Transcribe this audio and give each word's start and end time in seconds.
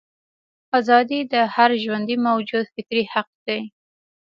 ازادي 0.79 1.19
د 1.33 1.35
هر 1.53 1.69
ژوندي 1.83 2.15
موجود 2.27 2.65
فطري 2.73 3.03
حق 3.13 3.29
دی. 3.45 3.61